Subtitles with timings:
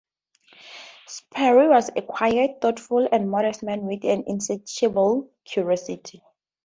[1.05, 6.23] Sperry was a quiet, thoughtful, and modest man with an insatiable curiosity.